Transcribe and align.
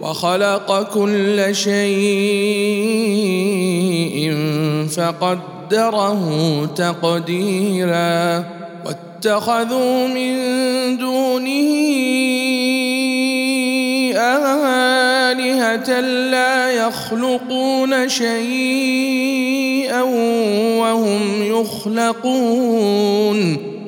وخلق 0.00 0.92
كل 0.94 1.54
شيء 1.54 1.80
فقدره 4.96 6.24
تقديرا 6.76 8.44
واتخذوا 8.86 10.08
من 10.08 10.36
دونه 10.98 11.70
آلهة 14.16 16.00
لا 16.00 16.70
يخلقون 16.70 18.08
شيئا 18.08 20.02
وهم 20.80 21.42
يخلقون 21.42 22.90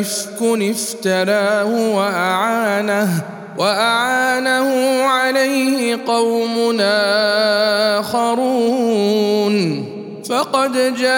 إفك 0.00 0.40
افتراه 0.42 1.70
وأعانه 1.96 3.08
وأعانه 3.58 5.02
عليه 5.02 5.98
قوم 6.06 6.80
آخرون. 8.00 9.56
فقد 10.28 10.72
جاءوا 10.96 11.16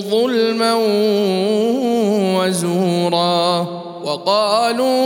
ظلما 0.00 0.74
وزورا 2.38 3.66
وقالوا 4.04 5.00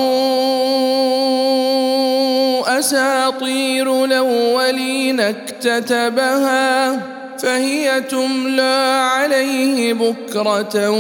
أساطير 2.79 4.05
الأولين 4.05 5.21
اكتتبها 5.21 7.01
فهي 7.45 8.01
تملى 8.01 9.09
عليه 9.15 9.93
بكرة 9.93 10.91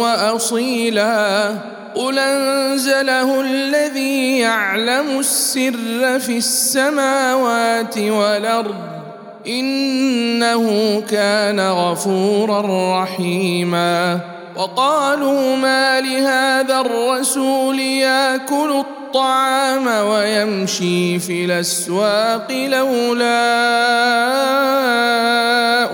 وأصيلا. 0.00 1.54
قل 1.94 2.18
أنزله 2.18 3.40
الذي 3.40 4.38
يعلم 4.38 5.18
السر 5.18 6.18
في 6.18 6.36
السماوات 6.36 7.98
والأرض 7.98 8.74
إنه 9.46 11.00
كان 11.10 11.60
غفورا 11.60 13.02
رحيما. 13.02 14.20
وقالوا 14.56 15.56
ما 15.56 16.00
لهذا 16.00 16.80
الرسول 16.80 17.80
ياكل 17.80 18.70
الطعام 18.70 18.99
ويمشي 20.02 21.18
في 21.18 21.44
الأسواق 21.44 22.52
لولا 22.52 23.40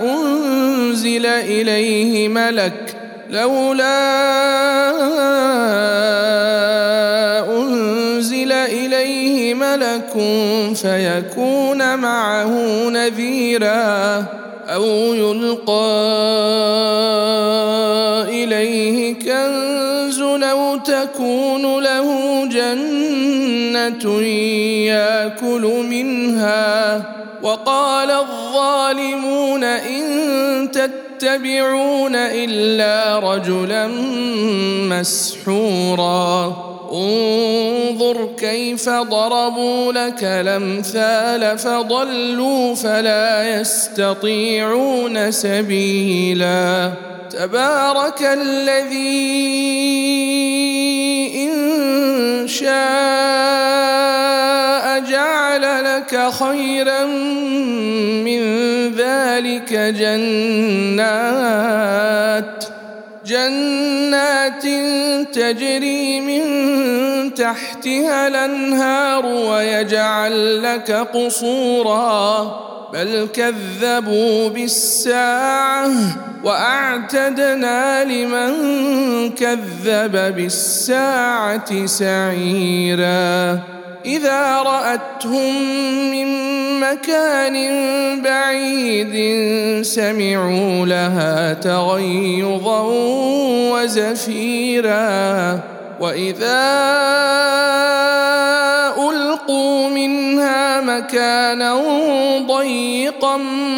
أنزل 0.03 1.25
إليه 1.25 2.27
ملك 2.27 2.95
لولا 3.29 3.97
أنزل 7.59 8.51
إليه 8.51 9.53
ملك 9.53 10.11
فيكون 10.75 11.95
معه 11.95 12.51
نذيرا 12.89 14.25
أو 14.67 14.85
يلقى 15.13 15.97
إليه 18.29 19.13
كنز 19.13 20.21
أو 20.21 20.77
تكون 20.77 21.83
له 21.83 22.16
ياكل 24.87 25.83
منها 25.89 27.03
وقال 27.43 28.11
الظالمون 28.11 29.63
ان 29.63 30.71
تتبعون 30.71 32.15
الا 32.15 33.19
رجلا 33.19 33.87
مسحورا 34.89 36.67
انظر 36.91 38.29
كيف 38.37 38.89
ضربوا 38.89 39.93
لك 39.93 40.23
الامثال 40.23 41.57
فضلوا 41.57 42.75
فلا 42.75 43.59
يستطيعون 43.59 45.31
سبيلا 45.31 46.91
تبارك 47.29 48.21
الذي 48.21 49.17
إن 51.35 52.47
شاء 52.47 52.67
جعل 54.99 55.83
لك 55.83 56.29
خيرا 56.31 57.05
من 58.25 58.41
ذلك 58.91 59.73
جنات 59.73 61.17
جنات 63.25 64.63
تجري 65.33 66.19
من 66.19 66.43
تحتها 67.33 68.27
الأنهار 68.27 69.25
ويجعل 69.25 70.63
لك 70.63 70.91
قصورا 70.91 72.67
بل 72.93 73.27
كذبوا 73.33 74.49
بالساعة 74.49 75.89
وأعتدنا 76.43 78.03
لمن 78.03 78.51
كذب 79.29 80.35
بالساعة 80.35 81.85
سعيرا. 81.85 83.59
إذا 84.05 84.57
رأتهم 84.57 85.53
من 86.11 86.27
مكان 86.79 87.55
بعيد 88.21 89.15
سمعوا 89.83 90.85
لها 90.85 91.53
تغيظا 91.53 92.81
وزفيرا. 93.73 95.59
واذا 95.99 96.67
القوا 99.47 99.89
منها 99.89 100.81
مكانا 100.81 101.81
ضيقا 102.47 103.37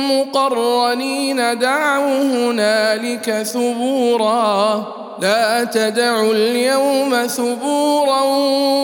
مقرنين 0.10 1.60
دعوا 1.60 2.22
هنالك 2.22 3.44
ثبورا 3.44 4.86
لا 5.22 5.64
تدعوا 5.64 6.34
اليوم 6.34 7.28
ثبورا 7.28 8.22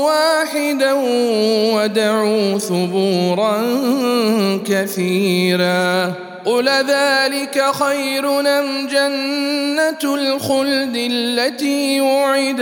واحدا 0.06 0.94
ودعوا 1.74 2.59
ثبورا 2.59 3.62
كثيرا 4.66 6.13
قل 6.45 6.69
ذلك 6.69 7.65
خير 7.71 8.39
ام 8.39 8.88
جنه 8.88 10.15
الخلد 10.15 10.95
التي 10.95 12.01
وعد 12.01 12.62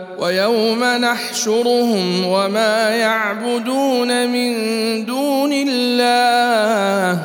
ويوم 0.21 0.83
نحشرهم 0.83 2.25
وما 2.25 2.89
يعبدون 2.89 4.27
من 4.29 4.51
دون 5.05 5.53
الله. 5.53 7.21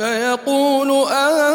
يقول 0.00 1.06
أنتم 1.12 1.46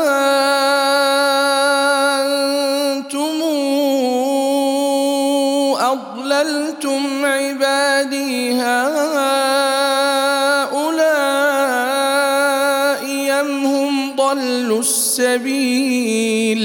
أضللتم 5.80 7.26
عبادي 7.26 8.54
هؤلاء 8.54 9.02
أم 13.42 13.66
هم 13.66 14.16
ضلوا 14.16 14.80
السبيل؟ 14.80 16.62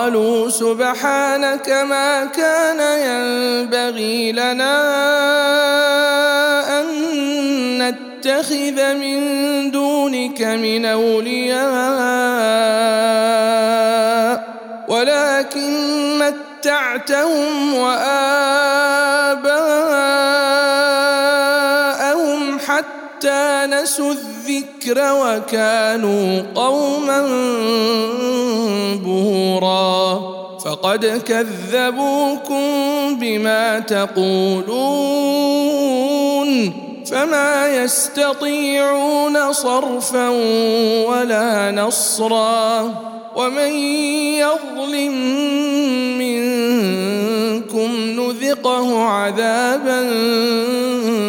قالوا 0.00 0.48
سبحانك 0.48 1.68
ما 1.68 2.24
كان 2.24 2.80
ينبغي 2.80 4.32
لنا 4.32 4.80
أن 6.80 6.86
نتخذ 7.78 8.94
من 8.94 9.70
دونك 9.70 10.42
من 10.42 10.86
أولياء 10.86 11.60
ولكن 14.88 15.72
متعتهم 16.18 17.74
وآباءهم 17.74 18.10
حتى 22.58 23.66
نسوا 23.66 24.14
الذكر 24.90 25.42
وكانوا 25.46 26.42
قوما 26.54 27.26
بورا. 29.04 30.20
فقد 30.64 31.22
كذبوكم 31.26 32.62
بما 33.20 33.78
تقولون. 33.78 34.80
فما 37.10 37.68
يستطيعون 37.68 39.52
صرفا 39.52 40.28
ولا 41.06 41.70
نصرا. 41.70 42.94
ومن 43.36 43.72
يظلم 44.38 45.12
منكم 46.18 47.90
نذقه 47.96 49.02
عذابا 49.02 50.00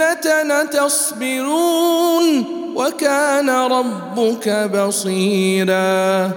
فتنه 0.00 0.64
تصبرون 0.64 2.44
وكان 2.74 3.50
ربك 3.50 4.48
بصيرا. 4.74 6.30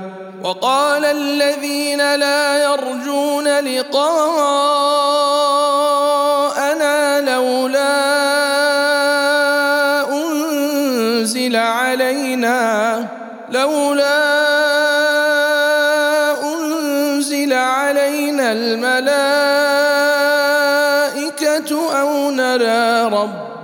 وقال 0.43 1.05
الذين 1.05 2.15
لا 2.15 2.63
يرجون 2.63 3.59
لقاءنا 3.59 4.41
لولا 7.21 7.97
أنزل 10.11 11.55
علينا 11.55 13.05
لولا 13.51 14.37
أنزل 16.43 17.53
علينا 17.53 18.51
الملائكة 18.51 19.36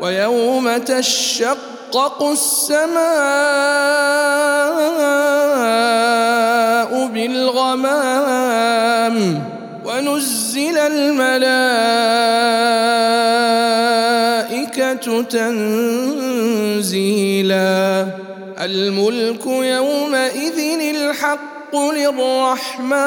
ويوم 0.00 0.76
تشقق 0.76 2.22
السماء 2.22 2.96
بالغمام 7.06 8.66
ونزل 9.84 10.78
الملائكة 10.78 11.36
تنزيلا. 15.22 16.96
الملك 18.60 19.46
يومئذ 19.46 20.58
الحق 20.80 21.76
للرحمن. 21.76 23.06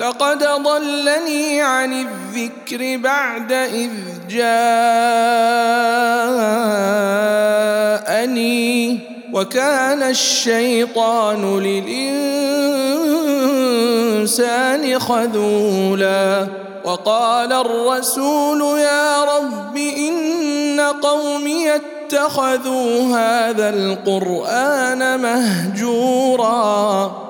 لقد 0.00 0.44
ضلني 0.44 1.62
عن 1.62 1.92
الذكر 1.92 2.96
بعد 2.96 3.52
إذ 3.52 3.90
جاءني 4.28 4.60
وكان 9.32 10.02
الشيطان 10.02 11.60
للإنسان 11.60 12.18
خذولا 14.98 16.46
وقال 16.84 17.52
الرسول 17.52 18.78
يا 18.78 19.24
رب 19.24 19.76
إن 19.76 20.80
قومي 20.80 21.74
اتخذوا 21.74 23.16
هذا 23.16 23.68
القرآن 23.68 25.20
مهجورا 25.20 27.29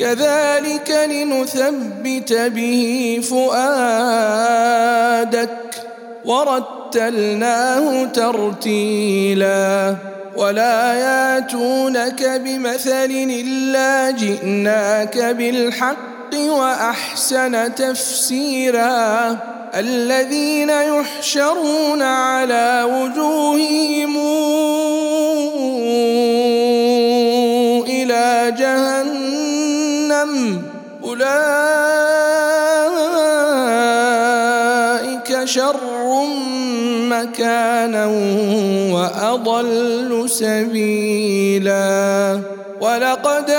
كذلك 0.00 0.90
لنثبت 1.10 2.32
به 2.32 3.20
فؤادك 3.30 4.70
ورتلناه 6.24 8.04
ترتيلا 8.04 9.96
ولا 10.36 10.94
ياتونك 10.94 12.40
بمثل 12.44 13.10
إلا 13.10 14.10
جئناك 14.10 15.18
بالحق 15.18 16.34
وأحسن 16.34 17.74
تفسيرا 17.74 19.38
الذين 19.74 20.70
يحشرون 20.70 22.02
على 22.02 22.86
وجوههم 22.86 23.29
مكانا 37.20 38.06
وأضل 38.92 40.30
سبيلا. 40.30 41.90
ولقد 42.80 43.50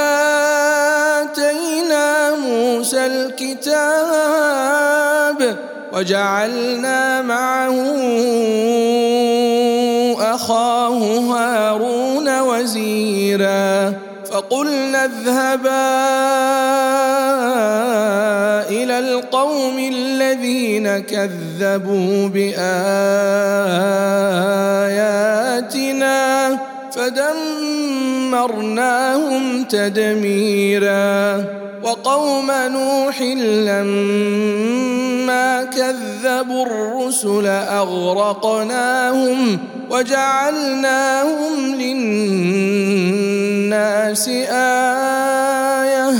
آتينا 1.21 2.35
موسى 2.35 3.05
الكتاب 3.05 3.97
وجعلنا 5.93 7.21
معه 7.21 7.75
أخاه 10.35 10.97
هارون 11.19 12.39
وزيرا. 12.39 13.93
فقلنا 14.31 15.05
اذهبا 15.05 16.01
القوم 19.01 19.79
الذين 19.79 20.99
كذبوا 20.99 22.27
بآياتنا 22.27 22.81
فدمرناهم 28.31 29.63
تدميرا 29.63 31.45
وقوم 31.83 32.51
نوح 32.51 33.21
لما 33.67 35.63
كذبوا 35.63 36.65
الرسل 36.65 37.47
أغرقناهم 37.47 39.59
وجعلناهم 39.89 41.75
للناس 41.75 43.07
آية 44.51 46.11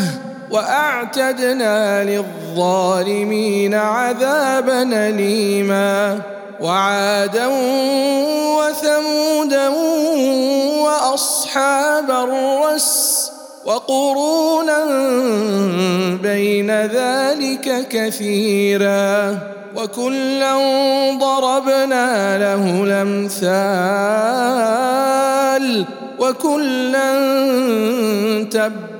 وأعتدنا 0.51 2.03
للظالمين 2.03 3.73
عذابا 3.73 4.83
اليما. 4.83 6.19
وعادا 6.61 7.47
وثمودا 8.57 9.67
وأصحاب 10.81 12.11
الرس 12.11 13.31
وقرونا 13.65 14.85
بين 16.23 16.71
ذلك 16.71 17.87
كثيرا. 17.89 19.37
وكلا 19.75 20.57
ضربنا 21.19 22.37
له 22.37 22.83
الأمثال. 22.83 23.71
وكلا 26.19 27.11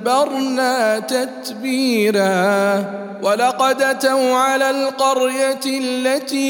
تبرنا 0.02 0.98
تتبيرا 0.98 2.84
ولقد 3.22 3.82
أتوا 3.82 4.34
على 4.36 4.70
القرية 4.70 5.60
التي 5.66 6.42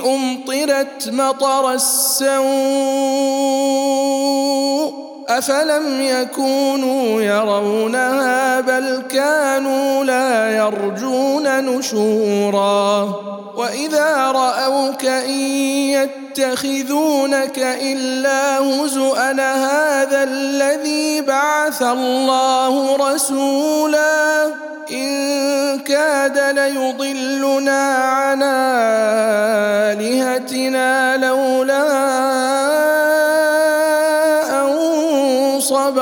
أمطرت 0.00 1.08
مطر 1.12 1.72
السوء 1.72 2.38
أفلم 5.28 6.00
يكونوا 6.00 7.22
يرونها 7.22 8.60
بل 8.60 9.02
كانوا 9.10 10.04
لا 10.04 10.56
يرجون 10.56 11.64
نشورا. 11.64 13.14
وإذا 13.56 14.32
رأوك 14.32 15.04
إن 15.04 15.40
يتخذونك 16.38 17.58
إلا 17.58 18.58
هزءا 18.58 19.32
هذا 19.40 20.22
الذي 20.22 21.20
بعث 21.20 21.82
الله 21.82 22.96
رسولا. 22.96 24.44
إن 24.92 25.78
كاد 25.78 26.38
ليضلنا 26.38 27.94
عن 27.96 28.42
آلهتنا 29.92 31.16
لولا 31.16 32.17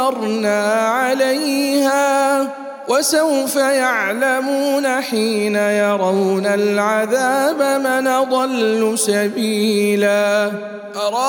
صبرنا 0.06 0.88
عليها 0.88 2.48
وسوف 2.88 3.56
يعلمون 3.56 5.00
حين 5.00 5.56
يرون 5.56 6.46
العذاب 6.46 7.62
من 7.82 8.24
ضل 8.30 8.98
سبيلا. 8.98 10.50
أرأيت 10.96 11.28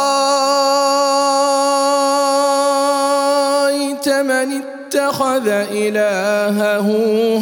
من 4.10 4.62
اتخذ 4.62 5.48
إلهه 5.72 6.88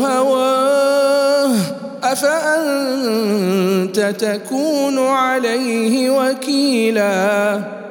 هواه؟ 0.08 1.56
أفأنت 2.04 4.00
تكون 4.00 5.08
عليه 5.08 6.10
وكيلا؟ 6.10 7.62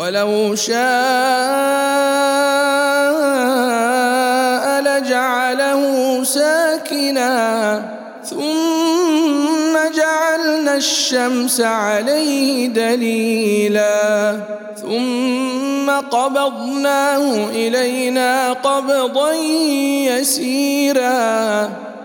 ولو 0.00 0.54
شاء 0.54 0.76
لجعله 4.80 5.82
ساكنا 6.24 7.82
ثم 8.24 9.74
جعلنا 9.94 10.74
الشمس 10.74 11.60
عليه 11.60 12.66
دليلا 12.68 14.36
ثم 14.82 15.90
قبضناه 15.90 17.48
إلينا 17.48 18.52
قبضا 18.52 19.32
يسيرا 20.08 21.70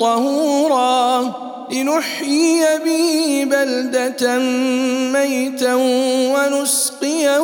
طهورا 0.00 1.32
لنحيي 1.72 2.64
به 2.84 3.46
بلدة 3.50 4.38
ميتا 5.12 5.74
ونسقيه 6.34 7.42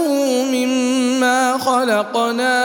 مما 0.53 1.59
خلقنا 1.59 2.57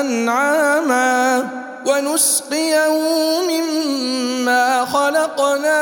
أنعاما 0.00 1.48
ونسقيه 1.86 2.98
مما 3.48 4.84
خلقنا 4.84 5.80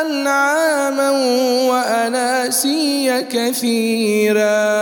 أنعاما 0.00 1.10
وأناسيا 1.70 3.20
كثيرا. 3.30 4.81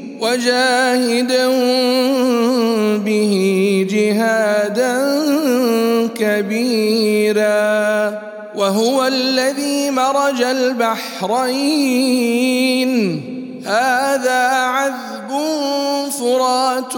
وجاهدهم 0.21 1.57
به 2.97 3.33
جهادا 3.89 4.95
كبيرا 6.15 8.21
وهو 8.55 9.07
الذي 9.07 9.91
مرج 9.91 10.41
البحرين. 10.41 12.01
هذا 13.65 14.47
عذب 14.47 15.31
فرات 16.19 16.95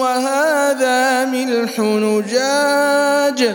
وهذا 0.00 1.24
ملح 1.24 1.80
نجاج. 1.80 3.54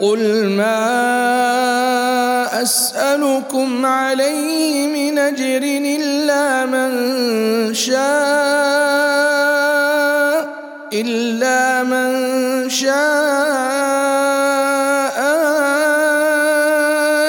قل 0.00 0.48
ما 0.48 0.76
اسالكم 2.62 3.86
عليه 3.86 4.86
من 4.86 5.18
اجر 5.18 5.62
الا 5.64 6.66
من 6.66 7.74
شاء 7.74 7.96
الا 10.92 11.82
من 11.82 12.70
شاء 12.70 12.96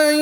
ان 0.10 0.16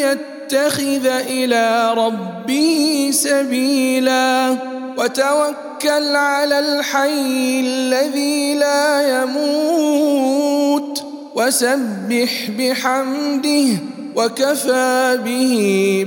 يتخذ 0.00 1.06
إلى 1.06 1.94
ربه 1.96 3.10
سبيلا 3.12 4.56
وتوكل 4.98 6.16
على 6.16 6.58
الحي 6.58 7.60
الذي 7.60 8.54
لا 8.54 9.22
يموت 9.22 10.93
وسبح 11.34 12.50
بحمده 12.58 13.66
وكفى 14.16 15.18
به 15.24 15.56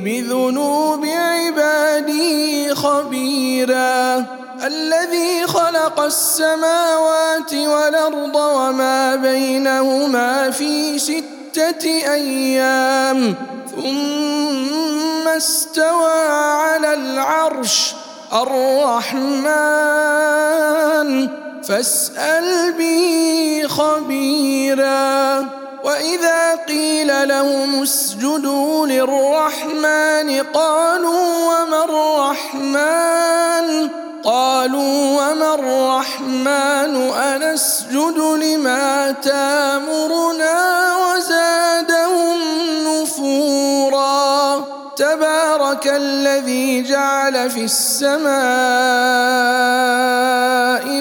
بذنوب 0.04 1.06
عباده 1.06 2.74
خبيرا. 2.76 4.26
الذي 4.64 5.48
خلق 5.48 6.00
السماوات 6.00 7.54
والأرض 7.54 8.36
وما 8.36 9.16
بينهما 9.16 10.52
في 10.52 11.00
ستة 11.00 11.86
أيام. 12.14 13.36
ثم 13.76 15.28
استوى 15.28 16.22
على 16.32 16.94
العرش 16.94 17.96
الرحمن. 18.34 19.48
فاسأل 21.68 22.74
به 22.74 23.64
خبيرا. 23.68 25.46
وإذا 25.84 26.56
قيل 26.56 27.28
لهم 27.28 27.82
اسجدوا 27.82 28.88
للرحمن 28.88 30.44
قالوا 30.54 31.28
وما 31.48 31.84
الرحمن؟ 31.84 33.90
قالوا 34.24 35.12
وما 35.12 35.54
الرحمن؟ 35.54 37.12
أنسجد 37.12 38.18
لما 38.18 39.12
تامرنا 39.12 40.96
وزادهم 40.98 42.38
نفورا. 42.88 44.57
تبارك 44.98 45.88
الذي 45.88 46.84
جعل 46.84 47.50
في 47.50 47.64
السماء 47.64 48.38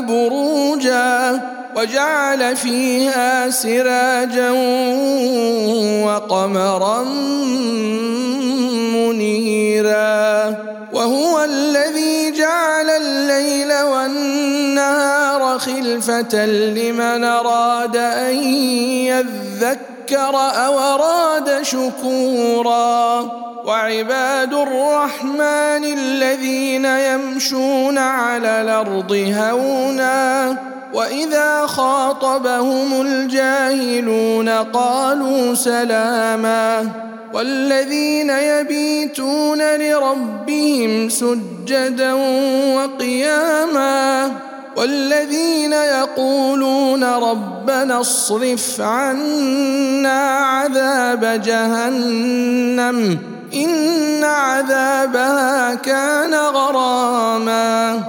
بروجا 0.00 1.40
وجعل 1.76 2.56
فيها 2.56 3.50
سراجا 3.50 4.50
وقمرا 6.04 7.04
منيرا 8.94 10.54
وهو 10.92 11.44
الذي 11.44 12.30
جعل 12.30 12.90
الليل 12.90 13.72
والنهار 13.82 15.58
خلفة 15.58 16.46
لمن 16.46 17.24
أراد 17.24 17.96
أن 17.96 18.34
يذكر 18.34 19.95
أو 20.12 20.78
أراد 20.78 21.62
شكورا. 21.62 23.20
وعباد 23.64 24.54
الرحمن 24.54 25.84
الذين 25.84 26.84
يمشون 26.84 27.98
على 27.98 28.62
الأرض 28.62 29.34
هونا 29.38 30.56
وإذا 30.94 31.66
خاطبهم 31.66 33.00
الجاهلون 33.00 34.48
قالوا 34.48 35.54
سلاما. 35.54 36.88
والذين 37.34 38.30
يبيتون 38.30 39.76
لربهم 39.76 41.08
سجدا 41.08 42.12
وقياما. 42.74 44.30
والذين 44.76 45.72
يقولون 45.72 47.04
ربنا 47.04 48.00
اصرف 48.00 48.80
عنا 48.80 50.20
عذاب 50.38 51.42
جهنم 51.44 53.18
إن 53.54 54.24
عذابها 54.24 55.74
كان 55.74 56.34
غراما 56.34 58.00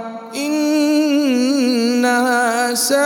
إنها 1.98 2.74
ساءت 2.76 2.98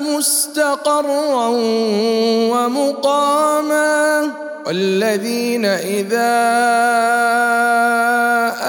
مستقرا 0.00 1.48
ومقاما 2.52 4.30
والذين 4.66 5.64
إذا 5.64 6.32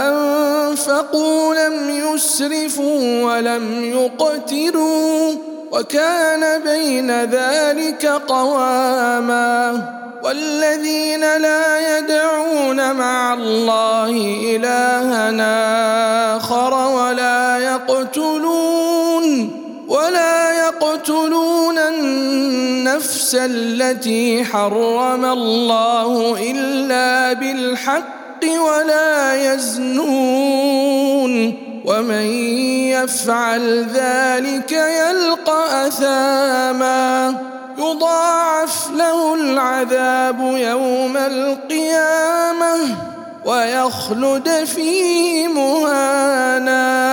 أنفقوا 0.10 1.56
لم 1.56 1.89
يسرفوا 1.89 3.24
ولم 3.24 3.84
يقتروا 3.84 5.36
وكان 5.72 6.62
بين 6.62 7.12
ذلك 7.24 8.06
قواما 8.06 9.84
والذين 10.24 11.38
لا 11.38 11.98
يدعون 11.98 12.93
مع 12.96 13.34
الله 13.34 14.10
الها 14.56 15.34
آخر 16.38 16.74
ولا 16.74 17.53
ولا 19.93 20.51
يقتلون 20.65 21.77
النفس 21.77 23.36
التي 23.39 24.45
حرم 24.45 25.25
الله 25.25 26.38
إلا 26.51 27.34
بالحق 27.34 28.43
ولا 28.43 29.53
يزنون 29.53 31.34
ومن 31.86 32.25
يفعل 32.89 33.86
ذلك 33.93 34.71
يلقى 34.71 35.88
أثاما 35.88 37.36
يضاعف 37.77 38.91
له 38.91 39.34
العذاب 39.34 40.39
يوم 40.41 41.17
القيامة 41.17 42.75
ويخلد 43.45 44.49
فيه 44.65 45.47
مهانا 45.47 47.12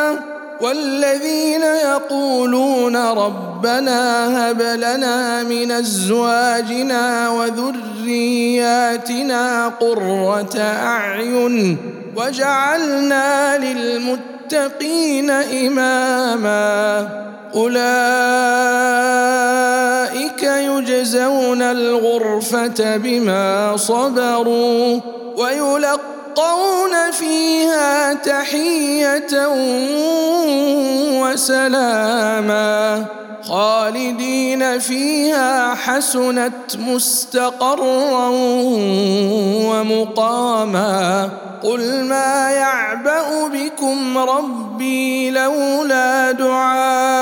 والذين 0.61 1.61
يقولون 1.61 2.95
ربنا 2.95 4.27
هب 4.51 4.61
لنا 4.61 5.43
من 5.43 5.71
أزواجنا 5.71 7.29
وذرياتنا 7.29 8.87
قرة 9.67 10.59
أعين 10.61 11.77
وجعلنا 12.15 13.57
للمتقين 13.57 15.29
إماما 15.29 17.09
أولئك 17.55 17.81
يجزون 20.43 21.61
الغرفة 21.61 22.97
بما 22.97 23.77
صبروا 23.77 24.99
ويلقون 25.37 26.20
فيها 27.11 28.13
تحية 28.13 29.47
وسلاما. 31.21 33.05
خالدين 33.43 34.79
فيها 34.79 35.75
حسنت 35.75 36.77
مستقرا 36.77 38.29
ومقاما. 39.69 41.29
قل 41.63 42.03
ما 42.03 42.51
يعبأ 42.51 43.47
بكم 43.47 44.17
ربي 44.17 45.31
لولا 45.31 46.31
دعاؤكم 46.31 47.21